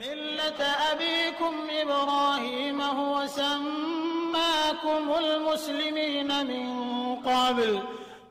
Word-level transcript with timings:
ملة 0.00 0.60
أبيكم 0.92 1.54
إبراهيم 1.82 2.80
هو 2.80 3.26
سماكم 3.26 5.02
المسلمين 5.24 6.30
من 6.50 6.66
قبل. 7.16 7.82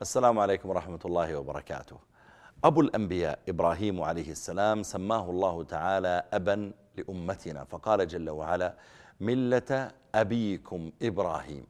السلام 0.01 0.39
عليكم 0.39 0.69
ورحمة 0.69 0.99
الله 1.05 1.35
وبركاته. 1.35 1.97
أبو 2.63 2.81
الأنبياء 2.81 3.39
إبراهيم 3.49 4.01
عليه 4.01 4.31
السلام 4.31 4.83
سماه 4.83 5.29
الله 5.29 5.63
تعالى 5.63 6.23
أبا 6.33 6.71
لأمتنا 6.97 7.63
فقال 7.63 8.07
جل 8.07 8.29
وعلا 8.29 8.73
ملة 9.21 9.91
أبيكم 10.15 10.91
إبراهيم. 11.01 11.63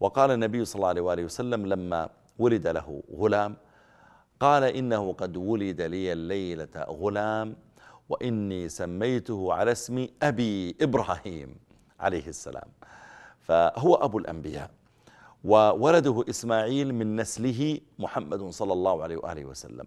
وقال 0.00 0.30
النبي 0.30 0.64
صلى 0.64 0.76
الله 0.76 0.88
عليه 0.88 1.02
وآله 1.02 1.24
وسلم 1.24 1.66
لما 1.66 2.08
ولد 2.38 2.66
له 2.66 3.02
غلام 3.16 3.56
قال 4.40 4.64
إنه 4.64 5.12
قد 5.12 5.36
ولد 5.36 5.80
لي 5.82 6.12
الليلة 6.12 6.74
غلام 6.76 7.56
وإني 8.08 8.68
سميته 8.68 9.52
على 9.52 9.72
اسم 9.72 10.08
أبي 10.22 10.76
إبراهيم 10.80 11.56
عليه 12.00 12.26
السلام. 12.26 12.68
فهو 13.40 13.94
أبو 13.94 14.18
الأنبياء 14.18 14.70
وولده 15.44 16.24
إسماعيل 16.30 16.94
من 16.94 17.16
نسله 17.16 17.80
محمد 17.98 18.50
صلى 18.50 18.72
الله 18.72 19.02
عليه 19.02 19.16
وآله 19.16 19.44
وسلم. 19.44 19.86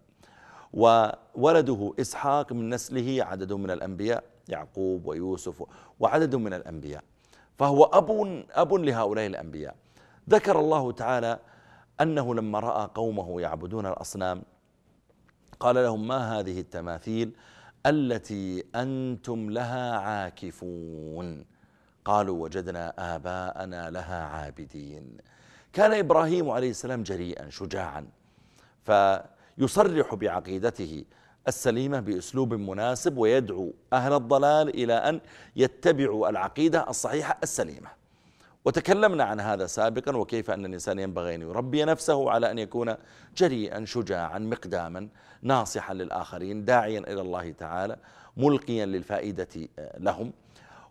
وولده 0.74 1.94
إسحاق 2.00 2.54
من 2.54 2.70
نسله 2.70 3.24
عدد 3.24 3.54
من 3.54 3.72
الأنبياء 3.72 4.24
يعقوب 4.50 5.06
ويوسف 5.06 5.64
وعدد 6.00 6.36
من 6.36 6.54
الأنبياء. 6.54 7.04
فهو 7.60 7.84
أب, 7.84 8.10
أب 8.52 8.74
لهؤلاء 8.74 9.26
الأنبياء. 9.26 9.76
ذكر 10.30 10.60
الله 10.60 10.92
تعالى 10.92 11.40
أنه 12.02 12.36
لما 12.36 12.60
رأى 12.60 12.90
قومه 12.96 13.42
يعبدون 13.42 13.86
الأصنام 13.86 14.44
قال 15.60 15.76
لهم 15.76 16.08
ما 16.08 16.40
هذه 16.40 16.60
التماثيل؟ 16.60 17.32
التي 17.86 18.64
أنتم 18.76 19.50
لها 19.50 19.98
عاكفون. 19.98 21.46
قالوا 22.06 22.44
وجدنا 22.44 23.16
آباءنا 23.16 23.90
لها 23.90 24.24
عابدين. 24.24 25.18
كان 25.74 25.94
إبراهيم 25.94 26.50
عليه 26.50 26.70
السلام 26.70 27.04
جريئا 27.04 27.50
شجاعا. 27.50 28.08
فيصرح 28.86 30.16
بعقيدته 30.16 31.04
السليمة 31.48 32.00
بأسلوب 32.00 32.54
مناسب 32.54 33.18
ويدعو 33.18 33.74
أهل 33.94 34.14
الضلال 34.14 34.70
إلى 34.70 34.94
أن 34.94 35.22
يتبعوا 35.56 36.30
العقيدة 36.30 36.90
الصحيحة 36.90 37.38
السليمة. 37.44 38.01
وتكلمنا 38.66 39.24
عن 39.24 39.40
هذا 39.40 39.66
سابقا 39.66 40.18
وكيف 40.18 40.52
أن 40.52 40.66
الإنسان 40.66 41.00
ينبغي 41.00 41.36
أن 41.36 41.42
يربي 41.42 41.86
نفسه 41.86 42.32
على 42.32 42.52
أن 42.52 42.60
يكون 42.60 42.96
جريئا 43.38 43.86
شجاعا 43.86 44.40
مقداما 44.40 45.08
ناصحا 45.42 45.94
للآخرين 45.94 46.66
داعيا 46.66 47.00
إلى 47.00 47.22
الله 47.22 47.52
تعالى 47.52 47.98
ملقيا 48.38 48.86
للفائدة 48.86 49.48
لهم. 49.98 50.34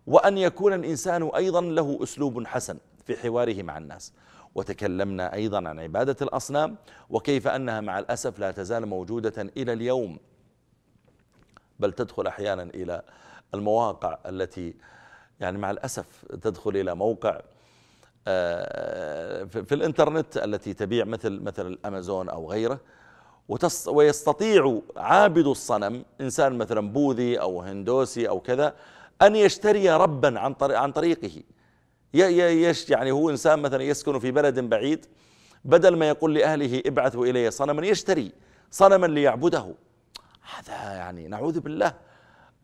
وأن 0.07 0.37
يكون 0.37 0.73
الإنسان 0.73 1.29
أيضا 1.35 1.61
له 1.61 1.99
أسلوب 2.03 2.47
حسن 2.47 2.77
في 3.05 3.17
حواره 3.17 3.63
مع 3.63 3.77
الناس. 3.77 4.13
وتكلمنا 4.55 5.33
أيضا 5.33 5.57
عن 5.69 5.79
عبادة 5.79 6.15
الأصنام 6.21 6.75
وكيف 7.09 7.47
أنها 7.47 7.81
مع 7.81 7.99
الأسف 7.99 8.39
لا 8.39 8.51
تزال 8.51 8.85
موجودة 8.85 9.41
إلى 9.57 9.73
اليوم. 9.73 10.19
بل 11.79 11.93
تدخل 11.93 12.27
أحيانا 12.27 12.63
إلى 12.63 13.01
المواقع 13.53 14.17
التي 14.25 14.73
يعني 15.39 15.57
مع 15.57 15.71
الأسف 15.71 16.25
تدخل 16.41 16.77
إلى 16.77 16.95
موقع 16.95 17.29
آه، 17.29 17.41
في 18.25 19.71
الإنترنت 19.71 20.37
التي 20.37 20.73
تبيع 20.73 21.05
مثل 21.05 21.39
مثل 21.39 21.67
الأمازون 21.67 22.29
أو 22.29 22.51
غيره. 22.51 22.79
ويستطيع 23.87 24.81
عابد 24.97 25.47
الصنم 25.47 26.05
إنسان 26.21 26.57
مثلا 26.57 26.91
بوذي 26.91 27.39
أو 27.41 27.61
هندوسي 27.61 28.29
أو 28.29 28.39
كذا 28.39 28.75
أن 29.21 29.35
يشتري 29.35 29.89
ربا 29.89 30.39
عن 30.39 30.55
عن 30.61 30.91
طريقه. 30.91 31.31
يعني 32.13 33.11
هو 33.11 33.29
إنسان 33.29 33.59
مثلا 33.59 33.83
يسكن 33.83 34.19
في 34.19 34.31
بلد 34.31 34.59
بعيد 34.59 35.05
بدل 35.65 35.95
ما 35.95 36.09
يقول 36.09 36.35
لأهله 36.35 36.81
ابعثوا 36.85 37.25
إلي 37.25 37.51
صنما 37.51 37.87
يشتري 37.87 38.31
صنما 38.71 39.07
ليعبده. 39.07 39.75
هذا 40.55 40.93
يعني 40.93 41.27
نعوذ 41.27 41.59
بالله. 41.59 41.93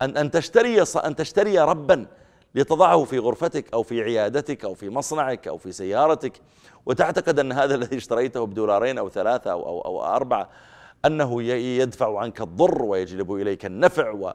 أن 0.02 0.16
أن 0.16 0.30
تشتري 0.30 0.82
أن 0.82 1.16
تشتري 1.16 1.58
ربا 1.58 2.06
لتضعه 2.54 3.04
في 3.04 3.18
غرفتك 3.18 3.72
أو 3.72 3.82
في 3.82 4.02
عيادتك 4.02 4.64
أو 4.64 4.74
في 4.74 4.88
مصنعك 4.88 5.48
أو 5.48 5.58
في 5.58 5.72
سيارتك. 5.72 6.40
وتعتقد 6.86 7.38
أن 7.38 7.52
هذا 7.52 7.74
الذي 7.78 7.96
اشتريته 7.96 8.46
بدولارين 8.46 8.98
أو 8.98 9.08
ثلاثة 9.08 9.50
أو, 9.52 9.66
أو, 9.66 9.80
أو 9.80 10.04
أربعة 10.04 10.50
أنه 11.04 11.42
يدفع 11.52 12.18
عنك 12.18 12.40
الضر 12.40 12.82
ويجلب 12.82 13.32
إليك 13.32 13.66
النفع 13.66 14.32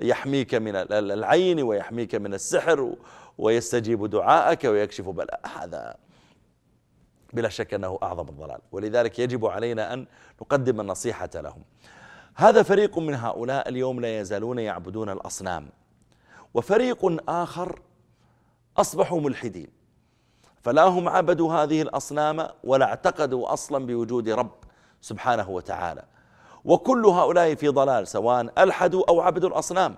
ويحميك 0.00 0.54
من 0.54 0.76
العين 0.92 1.62
ويحميك 1.62 2.14
من 2.14 2.34
السحر 2.34 2.94
ويستجيب 3.38 4.10
دعاءك 4.10 4.64
ويكشف 4.64 5.08
بلاء. 5.08 5.40
هذا 5.58 5.96
بلا 7.32 7.48
شك 7.48 7.74
أنه 7.74 7.98
أعظم 8.02 8.28
الضلال. 8.28 8.58
ولذلك 8.72 9.18
يجب 9.18 9.46
علينا 9.46 9.92
أن 9.92 10.06
نقدم 10.42 10.80
النصيحة 10.80 11.30
لهم. 11.34 11.64
هذا 12.34 12.62
فريق 12.62 12.98
من 12.98 13.14
هؤلاء 13.14 13.68
اليوم 13.68 14.00
لا 14.00 14.20
يزالون 14.20 14.58
يعبدون 14.58 15.10
الأصنام. 15.10 15.68
وفريق 16.56 17.30
آخر 17.30 17.80
أصبحوا 18.76 19.20
ملحدين. 19.20 19.68
فلا 20.62 20.84
هم 20.84 21.08
عبدوا 21.08 21.52
هذه 21.52 21.82
الأصنام 21.82 22.48
ولا 22.64 22.86
اعتقدوا 22.86 23.52
أصلا 23.52 23.86
بوجود 23.86 24.28
رب 24.28 24.54
سبحانه 25.00 25.50
وتعالى. 25.50 26.04
وكل 26.64 27.06
هؤلاء 27.06 27.54
في 27.54 27.68
ضلال 27.68 28.08
سواء 28.08 28.62
ألحدوا 28.62 29.04
أو 29.08 29.20
عبدوا 29.20 29.48
الأصنام. 29.48 29.96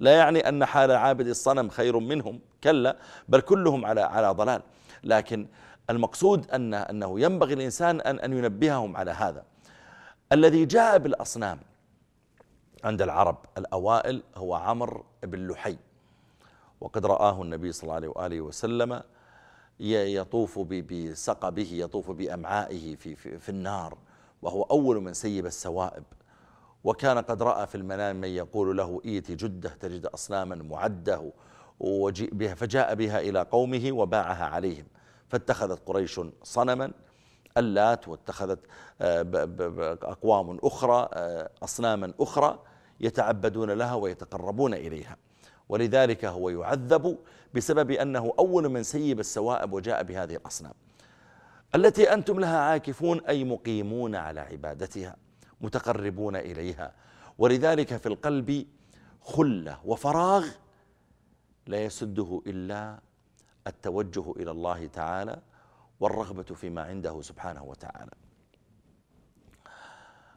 لا 0.00 0.16
يعني 0.16 0.48
أن 0.48 0.64
حال 0.64 0.90
عابد 0.90 1.26
الصنم 1.26 1.68
خير 1.68 1.98
منهم 1.98 2.40
كلا 2.64 2.96
بل 3.28 3.40
كلهم 3.40 3.84
على 3.84 4.00
على 4.00 4.28
ضلال. 4.28 4.62
لكن 5.04 5.48
المقصود 5.90 6.50
أن 6.50 6.74
أنه 6.74 7.20
ينبغي 7.20 7.54
الإنسان 7.54 8.00
أن 8.00 8.18
أن 8.18 8.32
ينبههم 8.32 8.96
على 8.96 9.10
هذا. 9.10 9.44
الذي 10.32 10.64
جاء 10.64 10.98
بالأصنام 10.98 11.60
عند 12.84 13.02
العرب 13.02 13.36
الأوائل 13.58 14.22
هو 14.36 14.54
عمر 14.54 15.04
بن 15.22 15.48
لحي. 15.48 15.76
وقد 16.80 17.06
رآه 17.06 17.42
النبي 17.42 17.72
صلى 17.72 17.82
الله 17.82 17.94
عليه 17.94 18.08
وآله 18.08 18.40
وسلم 18.40 19.02
يطوف 19.80 20.58
بسقبه 20.58 21.68
يطوف 21.72 22.10
بأمعائه 22.10 22.96
في, 22.96 23.16
في, 23.16 23.38
في 23.38 23.48
النار 23.48 23.98
وهو 24.42 24.62
أول 24.62 25.00
من 25.00 25.14
سيب 25.14 25.46
السوائب. 25.46 26.04
وكان 26.84 27.18
قد 27.18 27.42
رأى 27.42 27.66
في 27.66 27.74
المنام 27.74 28.20
من 28.20 28.28
يقول 28.28 28.76
له 28.76 29.00
إيتي 29.04 29.34
جدة 29.34 29.68
تجد 29.68 30.06
أصناما 30.06 30.54
معدة 30.54 31.32
وجيء 31.80 32.34
بها 32.34 32.54
فجاء 32.54 32.94
بها 32.94 33.20
إلى 33.20 33.42
قومه 33.42 33.92
وباعها 33.92 34.44
عليهم. 34.44 34.86
فاتخذت 35.28 35.88
قريش 35.88 36.20
صنما 36.42 36.92
اللات 37.56 38.08
واتخذت 38.08 38.58
آه، 39.00 39.26
أقوام 40.02 40.58
أخرى 40.62 41.08
آه، 41.12 41.50
أصناما 41.62 42.12
أخرى 42.20 42.58
يتعبدون 43.00 43.70
لها 43.70 43.94
ويتقربون 43.94 44.74
إليها. 44.74 45.16
ولذلك 45.68 46.24
هو 46.24 46.48
يعذب 46.48 47.18
بسبب 47.54 47.90
أنه 47.90 48.32
أول 48.38 48.68
من 48.68 48.82
سيب 48.82 49.20
السوائب 49.20 49.72
وجاء 49.72 50.02
بهذه 50.02 50.36
الأصنام. 50.36 50.72
التي 51.74 52.12
أنتم 52.12 52.40
لها 52.40 52.58
عاكفون 52.58 53.20
أي 53.20 53.44
مقيمون 53.44 54.14
على 54.14 54.40
عبادتها 54.40 55.16
متقربون 55.60 56.36
إليها. 56.36 56.92
ولذلك 57.38 57.96
في 57.96 58.06
القلب 58.06 58.66
خلة 59.20 59.80
وفراغ 59.84 60.46
لا 61.66 61.84
يسده 61.84 62.42
إلا 62.46 63.00
التوجه 63.66 64.32
إلى 64.36 64.50
الله 64.50 64.86
تعالى 64.86 65.42
والرغبة 66.00 66.42
فيما 66.42 66.82
عنده 66.82 67.22
سبحانه 67.22 67.64
وتعالى. 67.64 68.10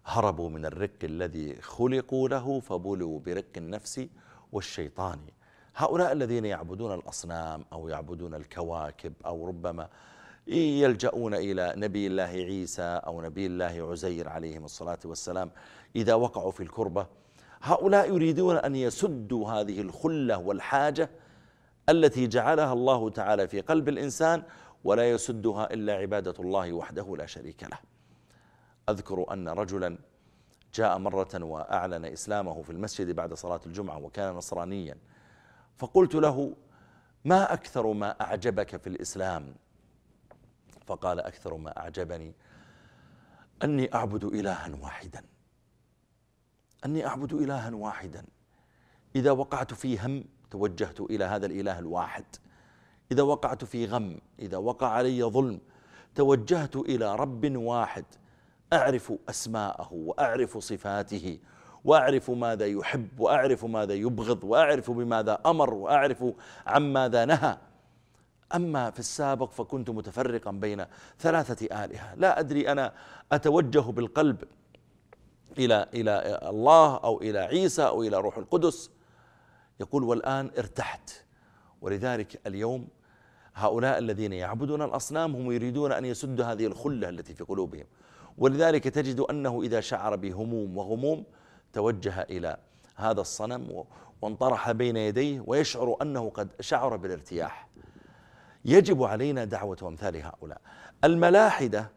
هربوا 0.06 0.50
من 0.50 0.66
الرق 0.66 1.04
الذي 1.04 1.62
خلقوا 1.62 2.30
له 2.30 2.60
فبلوا 2.60 3.20
برق 3.20 3.58
النفس 3.58 4.08
والشيطان. 4.52 5.20
هؤلاء 5.76 6.12
الذين 6.12 6.46
يعبدون 6.46 6.94
الأصنام 6.94 7.66
أو 7.74 7.88
يعبدون 7.88 8.36
الكواكب 8.36 9.14
أو 9.26 9.48
ربما 9.48 9.90
يلجؤون 10.48 11.34
إلى 11.34 11.74
نبي 11.78 12.08
الله 12.08 12.24
عيسى 12.24 12.82
أو 12.82 13.22
نبي 13.22 13.46
الله 13.46 13.92
عزير 13.92 14.30
عليهم 14.30 14.66
الصلاة 14.66 15.00
والسلام 15.06 15.52
إذا 15.96 16.14
وقعوا 16.14 16.52
في 16.52 16.64
الكربة. 16.64 17.08
هؤلاء 17.62 18.10
يريدون 18.10 18.56
أن 18.56 18.76
يسدوا 18.76 19.52
هذه 19.52 19.82
الخلة 19.82 20.38
والحاجة 20.38 21.10
التي 21.90 22.28
جعلها 22.28 22.74
الله 22.74 23.10
تعالى 23.10 23.48
في 23.48 23.62
قلب 23.62 23.90
الإنسان 23.90 24.44
ولا 24.84 25.12
يسدها 25.12 25.74
إلا 25.74 25.94
عبادة 25.94 26.34
الله 26.40 26.74
وحده 26.74 27.16
لا 27.18 27.26
شريك 27.26 27.64
له. 27.64 27.80
أذكر 28.90 29.34
أن 29.34 29.50
رجلا 29.50 29.98
جاء 30.74 30.98
مرة 30.98 31.44
وأعلن 31.44 32.06
إسلامه 32.06 32.62
في 32.62 32.70
المسجد 32.70 33.16
بعد 33.16 33.34
صلاة 33.34 33.60
الجمعة 33.66 33.98
وكان 33.98 34.34
نصرانيا. 34.34 34.98
فقلت 35.78 36.16
له 36.16 36.56
ما 37.26 37.54
أكثر 37.54 37.94
ما 37.94 38.22
أعجبك 38.22 38.78
في 38.78 38.88
الإسلام؟ 38.88 39.56
فقال 40.86 41.20
أكثر 41.20 41.58
ما 41.58 41.78
أعجبني 41.78 42.34
أني 43.64 43.96
أعبد 43.96 44.24
إلها 44.24 44.72
واحدا. 44.82 45.24
أني 46.86 47.08
أعبد 47.08 47.34
إلها 47.34 47.76
واحدا. 47.76 48.26
إذا 49.16 49.32
وقعت 49.32 49.74
في 49.74 50.00
هم 50.00 50.24
توجهت 50.52 51.02
إلى 51.02 51.26
هذا 51.26 51.46
الإله 51.46 51.80
الواحد. 51.80 52.26
إذا 53.12 53.24
وقعت 53.24 53.64
في 53.66 53.86
غم 53.86 54.18
إذا 54.40 54.58
وقع 54.58 54.88
علي 54.88 55.24
ظلم 55.24 55.62
توجهت 56.16 56.76
إلى 56.76 57.16
رب 57.16 57.56
واحد. 57.56 58.06
أعرف 58.74 59.14
أسماءه 59.30 59.90
وأعرف 59.94 60.58
صفاته 60.58 61.40
وأعرف 61.86 62.32
ماذا 62.32 62.66
يحب 62.66 63.20
وأعرف 63.20 63.66
ماذا 63.66 63.94
يبغض 63.94 64.44
وأعرف 64.44 64.92
بماذا 64.92 65.40
أمر 65.46 65.74
وأعرف 65.74 66.24
عن 66.68 66.94
ماذا 66.94 67.26
نهى. 67.26 67.58
أما 68.56 68.92
في 68.92 69.00
السابق 69.00 69.52
فكنت 69.52 69.90
متفرقا 69.90 70.52
بين 70.52 70.86
ثلاثة 71.20 71.86
آلهة. 71.86 72.16
لا 72.16 72.40
أدري 72.40 72.72
أنا 72.72 72.94
أتوجه 73.32 73.80
بالقلب 73.80 74.44
إلى, 75.58 75.86
إلى 75.94 76.40
الله 76.44 76.98
أو 76.98 77.22
إلى 77.22 77.40
عيسى 77.40 77.88
أو 77.88 78.04
إلى 78.04 78.18
روح 78.18 78.38
القدس. 78.38 78.92
يقول 79.80 80.04
والآن 80.04 80.52
ارتحت. 80.58 81.26
ولذلك 81.82 82.48
اليوم 82.48 82.88
هؤلاء 83.56 83.98
الذين 83.98 84.34
يعبدون 84.34 84.82
الأصنام 84.82 85.36
هم 85.36 85.52
يريدون 85.52 85.92
أن 85.92 86.06
يسدوا 86.06 86.46
هذه 86.46 86.66
الخلة 86.66 87.10
التي 87.10 87.34
في 87.34 87.44
قلوبهم. 87.44 87.86
ولذلك 88.40 88.84
تجد 88.84 89.20
أنه 89.20 89.62
إذا 89.62 89.80
شعر 89.80 90.16
بهموم 90.16 90.78
وغموم 90.78 91.24
توجه 91.74 92.22
إلى 92.22 92.58
هذا 92.96 93.22
الصنم 93.22 93.84
وانطرح 94.22 94.72
بين 94.72 94.98
يديه 94.98 95.44
ويشعر 95.48 95.96
أنه 96.02 96.30
قد 96.30 96.50
شعر 96.60 96.96
بالارتياح. 96.96 97.70
يجب 98.66 99.04
علينا 99.04 99.46
دعوة 99.46 99.78
أمثال 99.84 100.16
هؤلاء. 100.24 100.62
الملاحدة 101.04 101.92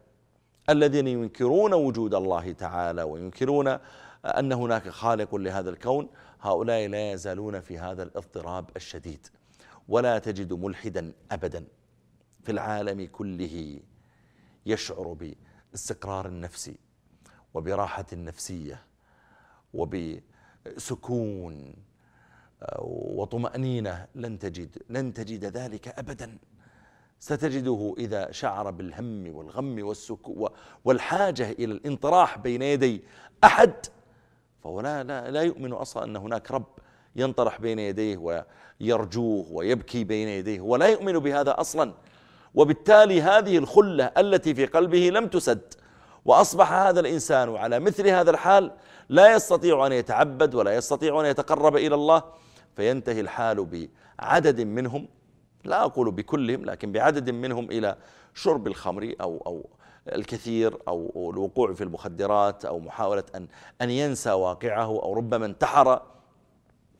الذين 0.69 1.07
ينكرون 1.07 1.73
وجود 1.73 2.13
الله 2.13 2.51
تعالى 2.51 3.03
وينكرون 3.03 3.77
أن 4.25 4.53
هناك 4.53 4.89
خالق 4.89 5.35
لهذا 5.35 5.69
الكون 5.69 6.09
هؤلاء 6.41 6.87
لا 6.87 7.11
يزالون 7.11 7.59
في 7.59 7.79
هذا 7.79 8.03
الاضطراب 8.03 8.69
الشديد. 8.75 9.27
ولا 9.89 10.19
تجد 10.19 10.53
ملحدا 10.53 11.13
أبدا 11.31 11.65
في 12.43 12.51
العالم 12.51 13.07
كله 13.11 13.79
يشعر 14.65 15.13
باستقرار 15.73 16.25
النفسي 16.25 16.75
وبراحة 17.53 18.05
نفسية 18.13 18.83
وبسكون 19.73 21.55
وطمأنينة 23.17 24.07
لن 24.15 24.39
تجد 24.39 24.77
لن 24.89 25.13
تجد 25.13 25.45
ذلك 25.45 25.87
أبدا. 25.87 26.37
ستجده 27.19 27.95
إذا 27.97 28.31
شعر 28.31 28.71
بالهم 28.71 29.35
والغم 29.35 29.87
والسكو 29.87 30.49
والحاجة 30.85 31.51
إلى 31.51 31.73
الانطراح 31.73 32.37
بين 32.37 32.61
يدي 32.61 33.03
أحد 33.43 33.73
فهو 34.63 34.81
لا, 34.81 35.03
لا, 35.03 35.31
لا 35.31 35.41
يؤمن 35.41 35.73
أصلا 35.73 36.03
أن 36.03 36.15
هناك 36.15 36.51
رب 36.51 36.79
ينطرح 37.15 37.61
بين 37.61 37.79
يديه 37.79 38.17
ويرجوه 38.17 39.51
ويبكي 39.51 40.03
بين 40.03 40.27
يديه 40.27 40.61
ولا 40.61 40.87
يؤمن 40.87 41.19
بهذا 41.19 41.59
أصلا. 41.59 41.93
وبالتالي 42.55 43.21
هذه 43.21 43.57
الخلة 43.57 44.11
التي 44.17 44.55
في 44.55 44.65
قلبه 44.65 45.09
لم 45.09 45.27
تسد. 45.27 45.73
وأصبح 46.25 46.71
هذا 46.71 46.99
الإنسان 46.99 47.55
على 47.55 47.79
مثل 47.79 48.07
هذا 48.07 48.31
الحال 48.31 48.71
لا 49.09 49.35
يستطيع 49.35 49.87
أن 49.87 49.91
يتعبد 49.91 50.55
ولا 50.55 50.75
يستطيع 50.75 51.21
أن 51.21 51.25
يتقرب 51.25 51.75
إلى 51.75 51.95
الله 51.95 52.23
فينتهي 52.75 53.19
الحال 53.19 53.89
بعدد 54.19 54.61
منهم 54.61 55.07
لا 55.63 55.85
أقول 55.85 56.11
بكلهم 56.11 56.65
لكن 56.65 56.91
بعدد 56.91 57.29
منهم 57.29 57.71
إلى 57.71 57.97
شرب 58.33 58.67
الخمر 58.67 59.15
أو, 59.21 59.43
أو 59.45 59.69
الكثير 60.15 60.77
أو 60.87 61.31
الوقوع 61.33 61.73
في 61.73 61.83
المخدرات 61.83 62.65
أو 62.65 62.79
محاولة 62.79 63.23
أن, 63.35 63.47
أن 63.81 63.89
ينسى 63.89 64.31
واقعه 64.31 64.85
أو 64.85 65.13
ربما 65.13 65.45
انتحر. 65.45 66.01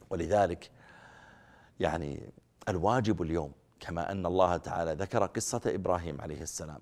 ولذلك 0.10 0.70
يعني 1.80 2.34
الواجب 2.70 3.22
اليوم 3.22 3.52
كما 3.84 4.12
أن 4.12 4.26
الله 4.26 4.58
تعالى 4.58 4.94
ذكر 4.94 5.26
قصة 5.26 5.62
إبراهيم 5.66 6.22
عليه 6.22 6.42
السلام. 6.42 6.82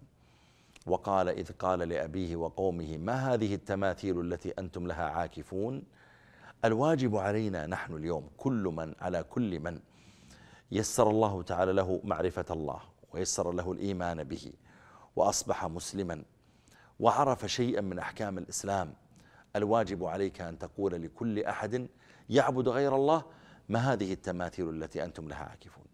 وقال 0.86 1.30
إذ 1.30 1.52
قال 1.52 1.80
لأبيه 1.80 2.36
وقومه 2.36 2.98
ما 2.98 3.34
هذه 3.34 3.56
التماثيل 3.56 4.20
التي 4.20 4.50
أنتم 4.50 4.88
لها 4.88 5.04
عاكفون؟ 5.04 5.84
الواجب 6.66 7.16
علينا 7.16 7.68
نحن 7.68 7.96
اليوم 7.96 8.30
كل 8.38 8.64
من 8.78 8.96
على 9.02 9.24
كل 9.24 9.60
من 9.60 9.80
يسر 10.72 11.10
الله 11.10 11.42
تعالى 11.42 11.74
له 11.74 12.02
معرفة 12.04 12.46
الله 12.52 12.80
ويسر 13.14 13.52
له 13.52 13.72
الإيمان 13.72 14.24
به 14.24 14.54
وأصبح 15.16 15.66
مسلما 15.66 16.24
وعرف 17.00 17.46
شيئا 17.46 17.82
من 17.82 18.00
أحكام 18.00 18.38
الإسلام. 18.38 18.94
الواجب 19.56 20.06
عليك 20.06 20.42
أن 20.42 20.60
تقول 20.60 21.02
لكل 21.04 21.44
أحد 21.44 21.88
يعبد 22.30 22.68
غير 22.68 22.96
الله 22.96 23.24
ما 23.70 23.80
هذه 23.94 24.14
التماثيل 24.14 24.70
التي 24.70 25.04
أنتم 25.04 25.28
لها 25.28 25.44
عاكفون؟ 25.44 25.86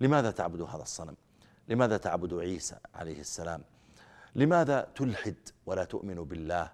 لماذا 0.00 0.30
تعبد 0.30 0.60
هذا 0.60 0.82
الصنم؟ 0.82 1.16
لماذا 1.68 1.96
تعبد 1.96 2.34
عيسى 2.34 2.76
عليه 2.94 3.20
السلام؟ 3.20 3.62
لماذا 4.34 4.88
تلحد 4.94 5.36
ولا 5.66 5.84
تؤمن 5.84 6.14
بالله؟ 6.14 6.70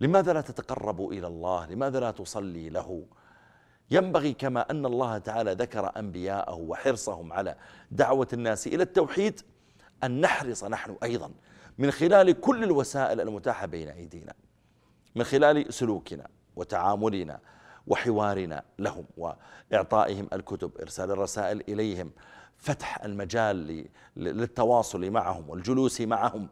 لماذا 0.00 0.32
لا 0.32 0.40
تتقرب 0.40 1.10
إلى 1.10 1.26
الله؟ 1.26 1.66
لماذا 1.66 2.00
لا 2.00 2.10
تصلي 2.10 2.68
له؟ 2.68 3.04
ينبغي 3.90 4.32
كما 4.32 4.70
أن 4.70 4.86
الله 4.86 5.18
تعالى 5.18 5.52
ذكر 5.52 5.92
أنبياءه 5.96 6.54
وحرصهم 6.54 7.32
على 7.32 7.56
دعوة 7.90 8.28
الناس 8.32 8.66
إلى 8.66 8.82
التوحيد 8.82 9.40
أن 10.04 10.20
نحرص 10.20 10.64
نحن 10.64 10.96
أيضا 11.02 11.30
من 11.78 11.90
خلال 11.90 12.40
كل 12.40 12.64
الوسائل 12.64 13.20
المتاحة 13.20 13.66
بين 13.66 13.88
أيدينا 13.88 14.34
من 15.14 15.24
خلال 15.24 15.74
سلوكنا 15.74 16.28
وتعاملنا 16.56 17.40
وحوارنا 17.88 18.62
لهم 18.78 19.04
وإعطائهم 19.16 20.28
الكتب 20.32 20.70
إرسال 20.80 21.10
الرسائل 21.10 21.62
إليهم 21.68 22.10
فتح 22.56 23.04
المجال 23.04 23.86
للتواصل 24.16 25.10
معهم 25.10 25.50
والجلوس 25.50 26.00
معهم 26.00 26.48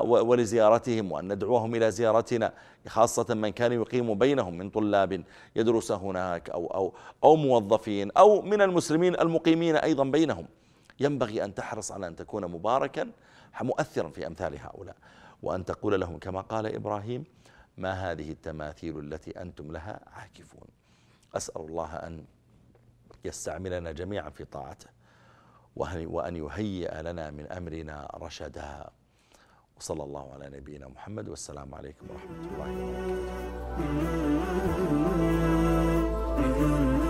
ولزيارتهم 0.00 1.12
وأن 1.12 1.32
ندعوهم 1.32 1.74
إلى 1.74 1.90
زيارتنا 1.90 2.52
خاصة 2.88 3.34
من 3.34 3.48
كان 3.48 3.72
يقيم 3.72 4.18
بينهم 4.18 4.58
من 4.58 4.70
طلاب 4.70 5.24
يدرس 5.56 5.92
هناك 5.92 6.50
أو, 6.50 6.66
أو, 6.66 6.94
أو 7.24 7.36
موظفين 7.36 8.10
أو 8.10 8.42
من 8.42 8.62
المسلمين 8.62 9.20
المقيمين 9.20 9.76
أيضا 9.76 10.04
بينهم. 10.04 10.46
ينبغي 11.00 11.44
أن 11.44 11.54
تحرص 11.54 11.92
على 11.92 12.06
أن 12.06 12.16
تكون 12.16 12.46
مباركا 12.46 13.10
مؤثرا 13.60 14.08
في 14.08 14.26
أمثال 14.26 14.58
هؤلاء. 14.58 14.96
وأن 15.42 15.64
تقول 15.64 16.00
لهم 16.00 16.18
كما 16.18 16.40
قال 16.40 16.66
إبراهيم 16.66 17.24
ما 17.78 17.92
هذه 17.92 18.30
التماثيل 18.30 18.98
التي 18.98 19.30
أنتم 19.30 19.72
لها 19.72 20.00
عاكفون. 20.06 20.68
أسأل 21.34 21.60
الله 21.60 21.96
أن 21.96 22.24
يستعملنا 23.24 23.92
جميعا 23.92 24.30
في 24.30 24.44
طاعته 24.44 24.86
وأن 25.76 26.36
يهيئ 26.36 27.02
لنا 27.02 27.30
من 27.30 27.46
أمرنا 27.46 28.10
رشدا 28.14 28.90
وصلى 29.76 30.02
الله 30.02 30.32
على 30.32 30.48
نبينا 30.56 30.88
محمد 30.88 31.28
والسلام 31.28 31.74
عليكم 31.74 32.06
ورحمة 32.10 32.36
الله 32.52 32.70
وبركاته. 36.48 37.01